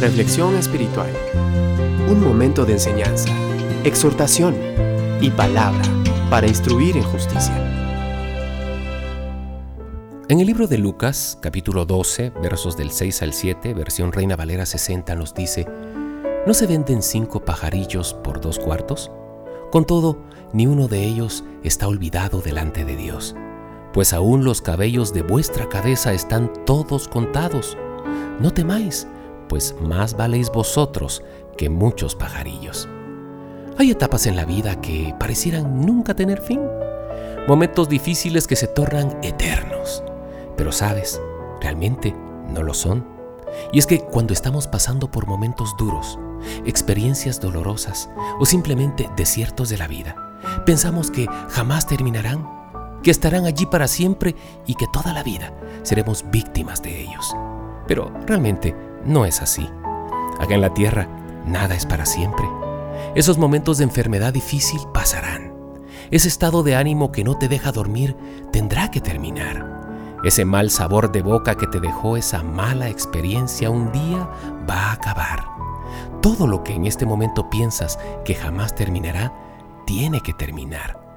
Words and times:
Reflexión 0.00 0.56
espiritual. 0.56 1.10
Un 2.08 2.22
momento 2.22 2.64
de 2.64 2.72
enseñanza, 2.72 3.28
exhortación 3.84 4.56
y 5.20 5.28
palabra 5.28 5.82
para 6.30 6.48
instruir 6.48 6.96
en 6.96 7.02
justicia. 7.02 7.54
En 10.30 10.40
el 10.40 10.46
libro 10.46 10.66
de 10.66 10.78
Lucas, 10.78 11.36
capítulo 11.42 11.84
12, 11.84 12.30
versos 12.42 12.78
del 12.78 12.92
6 12.92 13.20
al 13.20 13.34
7, 13.34 13.74
versión 13.74 14.10
Reina 14.12 14.36
Valera 14.36 14.64
60, 14.64 15.14
nos 15.16 15.34
dice, 15.34 15.66
¿no 16.46 16.54
se 16.54 16.66
venden 16.66 17.02
cinco 17.02 17.44
pajarillos 17.44 18.14
por 18.14 18.40
dos 18.40 18.58
cuartos? 18.58 19.10
Con 19.70 19.84
todo, 19.84 20.16
ni 20.54 20.66
uno 20.66 20.88
de 20.88 21.04
ellos 21.04 21.44
está 21.62 21.86
olvidado 21.86 22.40
delante 22.40 22.86
de 22.86 22.96
Dios, 22.96 23.36
pues 23.92 24.14
aún 24.14 24.44
los 24.44 24.62
cabellos 24.62 25.12
de 25.12 25.20
vuestra 25.20 25.68
cabeza 25.68 26.14
están 26.14 26.50
todos 26.64 27.06
contados. 27.06 27.76
No 28.40 28.50
temáis, 28.54 29.06
pues 29.50 29.74
más 29.80 30.16
valéis 30.16 30.50
vosotros 30.50 31.24
que 31.58 31.68
muchos 31.68 32.14
pajarillos. 32.14 32.88
Hay 33.78 33.90
etapas 33.90 34.26
en 34.26 34.36
la 34.36 34.44
vida 34.44 34.80
que 34.80 35.12
parecieran 35.18 35.84
nunca 35.84 36.14
tener 36.14 36.40
fin, 36.40 36.60
momentos 37.48 37.88
difíciles 37.88 38.46
que 38.46 38.54
se 38.54 38.68
tornan 38.68 39.18
eternos, 39.22 40.04
pero 40.56 40.70
sabes, 40.70 41.20
realmente 41.60 42.14
no 42.48 42.62
lo 42.62 42.74
son. 42.74 43.04
Y 43.72 43.80
es 43.80 43.88
que 43.88 43.98
cuando 43.98 44.32
estamos 44.32 44.68
pasando 44.68 45.10
por 45.10 45.26
momentos 45.26 45.74
duros, 45.76 46.16
experiencias 46.64 47.40
dolorosas 47.40 48.08
o 48.38 48.46
simplemente 48.46 49.10
desiertos 49.16 49.68
de 49.68 49.78
la 49.78 49.88
vida, 49.88 50.14
pensamos 50.64 51.10
que 51.10 51.26
jamás 51.48 51.88
terminarán, 51.88 52.48
que 53.02 53.10
estarán 53.10 53.46
allí 53.46 53.66
para 53.66 53.88
siempre 53.88 54.36
y 54.66 54.74
que 54.76 54.86
toda 54.92 55.12
la 55.12 55.24
vida 55.24 55.52
seremos 55.82 56.24
víctimas 56.30 56.82
de 56.82 57.00
ellos. 57.00 57.34
Pero 57.88 58.12
realmente 58.26 58.89
no 59.04 59.24
es 59.24 59.42
así. 59.42 59.68
Acá 60.38 60.54
en 60.54 60.60
la 60.60 60.74
tierra, 60.74 61.08
nada 61.46 61.74
es 61.74 61.86
para 61.86 62.06
siempre. 62.06 62.44
Esos 63.14 63.38
momentos 63.38 63.78
de 63.78 63.84
enfermedad 63.84 64.32
difícil 64.32 64.80
pasarán. 64.92 65.52
Ese 66.10 66.28
estado 66.28 66.62
de 66.62 66.76
ánimo 66.76 67.12
que 67.12 67.24
no 67.24 67.36
te 67.38 67.48
deja 67.48 67.72
dormir 67.72 68.16
tendrá 68.52 68.90
que 68.90 69.00
terminar. 69.00 70.18
Ese 70.24 70.44
mal 70.44 70.70
sabor 70.70 71.12
de 71.12 71.22
boca 71.22 71.56
que 71.56 71.66
te 71.66 71.80
dejó 71.80 72.16
esa 72.16 72.42
mala 72.42 72.88
experiencia 72.88 73.70
un 73.70 73.90
día 73.90 74.28
va 74.68 74.88
a 74.88 74.92
acabar. 74.92 75.44
Todo 76.20 76.46
lo 76.46 76.62
que 76.62 76.74
en 76.74 76.86
este 76.86 77.06
momento 77.06 77.48
piensas 77.48 77.98
que 78.24 78.34
jamás 78.34 78.74
terminará, 78.74 79.32
tiene 79.86 80.20
que 80.20 80.34
terminar. 80.34 81.09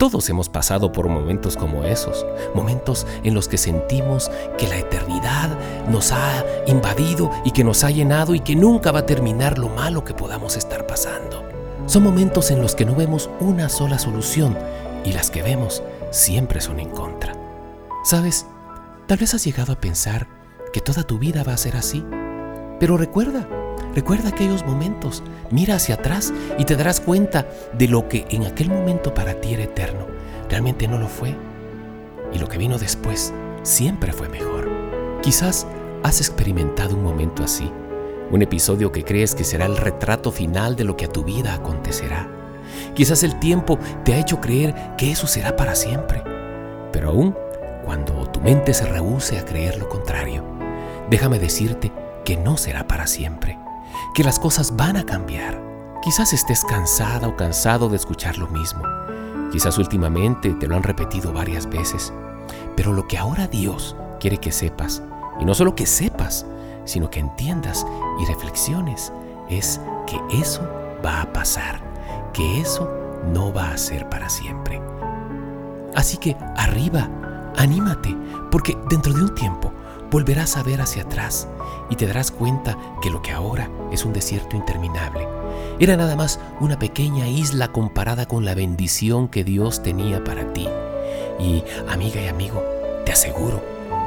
Todos 0.00 0.30
hemos 0.30 0.48
pasado 0.48 0.92
por 0.92 1.10
momentos 1.10 1.58
como 1.58 1.84
esos, 1.84 2.24
momentos 2.54 3.06
en 3.22 3.34
los 3.34 3.48
que 3.48 3.58
sentimos 3.58 4.30
que 4.56 4.66
la 4.66 4.78
eternidad 4.78 5.50
nos 5.90 6.10
ha 6.10 6.42
invadido 6.66 7.30
y 7.44 7.50
que 7.50 7.64
nos 7.64 7.84
ha 7.84 7.90
llenado 7.90 8.34
y 8.34 8.40
que 8.40 8.56
nunca 8.56 8.92
va 8.92 9.00
a 9.00 9.06
terminar 9.06 9.58
lo 9.58 9.68
malo 9.68 10.02
que 10.02 10.14
podamos 10.14 10.56
estar 10.56 10.86
pasando. 10.86 11.44
Son 11.84 12.02
momentos 12.02 12.50
en 12.50 12.62
los 12.62 12.74
que 12.74 12.86
no 12.86 12.94
vemos 12.94 13.28
una 13.40 13.68
sola 13.68 13.98
solución 13.98 14.56
y 15.04 15.12
las 15.12 15.30
que 15.30 15.42
vemos 15.42 15.82
siempre 16.10 16.62
son 16.62 16.80
en 16.80 16.88
contra. 16.88 17.34
¿Sabes? 18.02 18.46
Tal 19.06 19.18
vez 19.18 19.34
has 19.34 19.44
llegado 19.44 19.74
a 19.74 19.80
pensar 19.82 20.28
que 20.72 20.80
toda 20.80 21.02
tu 21.02 21.18
vida 21.18 21.44
va 21.44 21.52
a 21.52 21.58
ser 21.58 21.76
así, 21.76 22.02
pero 22.78 22.96
recuerda, 22.96 23.46
Recuerda 23.94 24.28
aquellos 24.28 24.64
momentos, 24.64 25.22
mira 25.50 25.74
hacia 25.74 25.96
atrás 25.96 26.32
y 26.58 26.64
te 26.64 26.76
darás 26.76 27.00
cuenta 27.00 27.48
de 27.72 27.88
lo 27.88 28.08
que 28.08 28.24
en 28.30 28.44
aquel 28.44 28.68
momento 28.68 29.12
para 29.12 29.34
ti 29.34 29.54
era 29.54 29.64
eterno. 29.64 30.06
Realmente 30.48 30.86
no 30.86 30.98
lo 30.98 31.08
fue. 31.08 31.34
Y 32.32 32.38
lo 32.38 32.48
que 32.48 32.58
vino 32.58 32.78
después 32.78 33.34
siempre 33.64 34.12
fue 34.12 34.28
mejor. 34.28 34.70
Quizás 35.22 35.66
has 36.04 36.20
experimentado 36.20 36.94
un 36.94 37.02
momento 37.02 37.42
así, 37.42 37.70
un 38.30 38.42
episodio 38.42 38.92
que 38.92 39.04
crees 39.04 39.34
que 39.34 39.42
será 39.42 39.66
el 39.66 39.76
retrato 39.76 40.30
final 40.30 40.76
de 40.76 40.84
lo 40.84 40.96
que 40.96 41.06
a 41.06 41.12
tu 41.12 41.24
vida 41.24 41.54
acontecerá. 41.54 42.28
Quizás 42.94 43.24
el 43.24 43.40
tiempo 43.40 43.76
te 44.04 44.14
ha 44.14 44.18
hecho 44.18 44.40
creer 44.40 44.72
que 44.96 45.10
eso 45.10 45.26
será 45.26 45.56
para 45.56 45.74
siempre. 45.74 46.22
Pero 46.92 47.08
aún, 47.08 47.36
cuando 47.84 48.30
tu 48.30 48.40
mente 48.40 48.72
se 48.72 48.86
rehúse 48.86 49.36
a 49.36 49.44
creer 49.44 49.78
lo 49.78 49.88
contrario, 49.88 50.44
déjame 51.10 51.40
decirte 51.40 51.90
que 52.24 52.36
no 52.36 52.56
será 52.56 52.86
para 52.86 53.08
siempre 53.08 53.58
que 54.14 54.24
las 54.24 54.38
cosas 54.38 54.76
van 54.76 54.96
a 54.96 55.04
cambiar. 55.04 55.60
Quizás 56.02 56.32
estés 56.32 56.64
cansada 56.64 57.28
o 57.28 57.36
cansado 57.36 57.88
de 57.88 57.96
escuchar 57.96 58.38
lo 58.38 58.48
mismo. 58.48 58.82
Quizás 59.52 59.78
últimamente 59.78 60.54
te 60.54 60.66
lo 60.66 60.76
han 60.76 60.82
repetido 60.82 61.32
varias 61.32 61.68
veces. 61.68 62.12
Pero 62.76 62.92
lo 62.92 63.06
que 63.06 63.18
ahora 63.18 63.46
Dios 63.46 63.96
quiere 64.18 64.38
que 64.38 64.52
sepas, 64.52 65.02
y 65.40 65.44
no 65.44 65.54
solo 65.54 65.74
que 65.74 65.86
sepas, 65.86 66.46
sino 66.84 67.10
que 67.10 67.20
entiendas 67.20 67.86
y 68.20 68.26
reflexiones, 68.26 69.12
es 69.48 69.80
que 70.06 70.18
eso 70.40 70.62
va 71.04 71.22
a 71.22 71.32
pasar, 71.32 71.80
que 72.32 72.60
eso 72.60 72.90
no 73.32 73.52
va 73.52 73.72
a 73.72 73.78
ser 73.78 74.08
para 74.08 74.28
siempre. 74.28 74.80
Así 75.94 76.16
que 76.16 76.36
arriba, 76.56 77.08
anímate, 77.56 78.16
porque 78.50 78.78
dentro 78.88 79.12
de 79.12 79.22
un 79.22 79.34
tiempo 79.34 79.72
volverás 80.10 80.56
a 80.56 80.62
ver 80.62 80.80
hacia 80.80 81.02
atrás 81.02 81.48
y 81.88 81.96
te 81.96 82.06
darás 82.06 82.30
cuenta 82.30 82.76
que 83.00 83.10
lo 83.10 83.22
que 83.22 83.32
ahora 83.32 83.70
es 83.92 84.04
un 84.04 84.12
desierto 84.12 84.56
interminable 84.56 85.26
era 85.78 85.96
nada 85.96 86.14
más 86.14 86.40
una 86.60 86.78
pequeña 86.78 87.26
isla 87.26 87.68
comparada 87.68 88.26
con 88.26 88.44
la 88.44 88.54
bendición 88.54 89.28
que 89.28 89.44
Dios 89.44 89.82
tenía 89.82 90.22
para 90.22 90.52
ti. 90.52 90.68
Y 91.38 91.64
amiga 91.88 92.20
y 92.20 92.28
amigo, 92.28 92.62
te 93.06 93.12
aseguro 93.12 93.62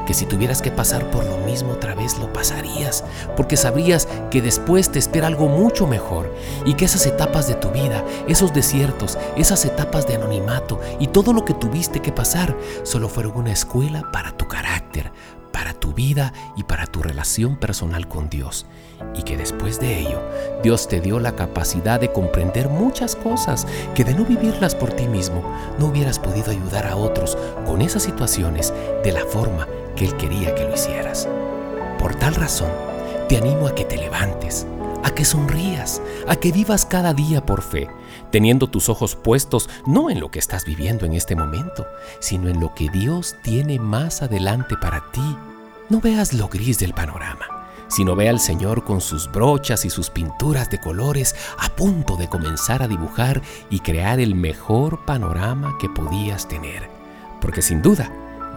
que 0.06 0.14
si 0.14 0.26
tuvieras 0.26 0.62
que 0.62 0.70
pasar 0.70 1.10
por 1.10 1.26
lo 1.26 1.38
mismo 1.40 1.72
otra 1.72 1.96
vez, 1.96 2.20
lo 2.20 2.32
pasarías, 2.32 3.04
porque 3.36 3.58
sabrías 3.58 4.08
que 4.30 4.42
después 4.42 4.92
te 4.92 5.00
espera 5.00 5.28
algo 5.28 5.48
mucho 5.48 5.88
mejor 5.88 6.32
y 6.66 6.76
que 6.76 6.86
esas 6.86 7.06
etapas 7.06 7.48
de 7.48 7.56
tu 7.56 7.70
vida, 7.70 8.04
esos 8.28 8.54
desiertos, 8.54 9.18
esas 9.36 9.66
etapas 9.66 10.06
de 10.06 10.16
anonimato 10.16 10.80
y 11.00 11.08
todo 11.08 11.34
lo 11.34 11.46
que 11.46 11.54
tuviste 11.54 12.02
que 12.02 12.12
pasar, 12.12 12.56
solo 12.84 13.10
fueron 13.10 13.38
una 13.38 13.54
escuela 13.54 14.12
para 14.12 14.38
tu 14.38 14.48
carácter, 14.48 15.12
para 15.64 15.80
tu 15.80 15.94
vida 15.94 16.34
y 16.58 16.64
para 16.64 16.88
tu 16.88 17.02
relación 17.02 17.56
personal 17.56 18.10
con 18.10 18.30
Dios. 18.30 18.66
Y 19.16 19.24
que 19.24 19.38
después 19.38 19.80
de 19.80 19.98
ello, 19.98 20.22
Dios 20.62 20.90
te 20.90 21.00
dio 21.00 21.22
la 21.22 21.38
capacidad 21.38 22.02
de 22.02 22.12
comprender 22.12 22.68
muchas 22.68 23.16
cosas 23.16 23.66
que 23.96 24.04
de 24.04 24.14
no 24.14 24.26
vivirlas 24.26 24.76
por 24.76 24.92
ti 24.92 25.08
mismo, 25.08 25.42
no 25.80 25.86
hubieras 25.86 26.20
podido 26.20 26.52
ayudar 26.52 26.86
a 26.86 26.98
otros 26.98 27.38
con 27.66 27.82
esas 27.82 28.04
situaciones 28.04 28.74
de 29.06 29.14
la 29.14 29.24
forma 29.24 29.66
que 29.96 30.04
Él 30.04 30.18
quería 30.18 30.54
que 30.54 30.66
lo 30.66 30.74
hicieras. 30.74 31.30
Por 31.98 32.14
tal 32.16 32.36
razón, 32.36 32.70
te 33.30 33.38
animo 33.38 33.68
a 33.68 33.74
que 33.74 33.86
te 33.86 33.96
levantes, 33.96 34.68
a 35.02 35.12
que 35.12 35.24
sonrías, 35.24 36.02
a 36.28 36.36
que 36.36 36.52
vivas 36.52 36.86
cada 36.86 37.14
día 37.14 37.46
por 37.46 37.62
fe, 37.62 37.88
teniendo 38.32 38.68
tus 38.68 38.90
ojos 38.90 39.16
puestos 39.16 39.70
no 39.88 40.10
en 40.10 40.20
lo 40.20 40.30
que 40.30 40.40
estás 40.40 40.66
viviendo 40.66 41.06
en 41.06 41.14
este 41.14 41.38
momento, 41.38 41.88
sino 42.20 42.50
en 42.50 42.60
lo 42.60 42.76
que 42.76 42.90
Dios 42.90 43.38
tiene 43.44 43.80
más 43.80 44.22
adelante 44.22 44.76
para 44.76 45.10
ti 45.14 45.38
no 45.90 46.02
veas 46.02 46.34
lo 46.34 46.48
gris 46.48 46.80
del 46.80 46.94
panorama, 46.94 47.68
sino 47.88 48.16
ve 48.16 48.30
al 48.30 48.40
Señor 48.40 48.84
con 48.84 49.02
sus 49.02 49.32
brochas 49.32 49.86
y 49.86 49.90
sus 49.90 50.10
pinturas 50.10 50.70
de 50.70 50.80
colores 50.80 51.36
a 51.60 51.70
punto 51.70 52.16
de 52.16 52.28
comenzar 52.28 52.82
a 52.82 52.88
dibujar 52.88 53.42
y 53.70 53.80
crear 53.80 54.20
el 54.20 54.36
mejor 54.36 55.06
panorama 55.06 55.78
que 55.80 55.90
podías 55.90 56.48
tener. 56.48 56.90
Porque 57.42 57.62
sin 57.62 57.82
duda, 57.82 58.12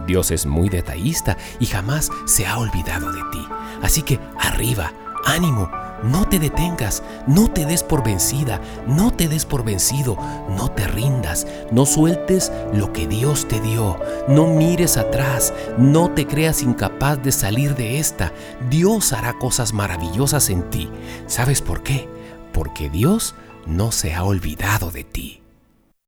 Dios 0.05 0.31
es 0.31 0.45
muy 0.45 0.69
detallista 0.69 1.37
y 1.59 1.65
jamás 1.65 2.09
se 2.25 2.47
ha 2.47 2.57
olvidado 2.57 3.11
de 3.11 3.21
ti. 3.31 3.45
Así 3.81 4.01
que 4.01 4.19
arriba, 4.39 4.91
ánimo, 5.27 5.69
no 6.03 6.27
te 6.27 6.39
detengas, 6.39 7.03
no 7.27 7.49
te 7.49 7.65
des 7.65 7.83
por 7.83 8.03
vencida, 8.03 8.61
no 8.87 9.11
te 9.11 9.27
des 9.27 9.45
por 9.45 9.63
vencido, 9.63 10.17
no 10.49 10.69
te 10.71 10.87
rindas, 10.87 11.47
no 11.71 11.85
sueltes 11.85 12.51
lo 12.73 12.93
que 12.93 13.07
Dios 13.07 13.47
te 13.47 13.59
dio, 13.59 13.99
no 14.27 14.47
mires 14.47 14.97
atrás, 14.97 15.53
no 15.77 16.11
te 16.11 16.25
creas 16.25 16.61
incapaz 16.61 17.21
de 17.23 17.31
salir 17.31 17.75
de 17.75 17.99
esta. 17.99 18.31
Dios 18.69 19.13
hará 19.13 19.37
cosas 19.37 19.73
maravillosas 19.73 20.49
en 20.49 20.69
ti. 20.69 20.89
¿Sabes 21.27 21.61
por 21.61 21.83
qué? 21.83 22.07
Porque 22.53 22.89
Dios 22.89 23.35
no 23.65 23.91
se 23.91 24.13
ha 24.13 24.23
olvidado 24.23 24.91
de 24.91 25.03
ti. 25.03 25.46